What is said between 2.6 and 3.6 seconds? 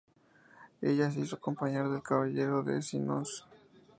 de Soissons.